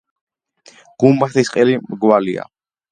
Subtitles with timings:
[1.05, 2.53] გუმბათის ყელი მრგვალია.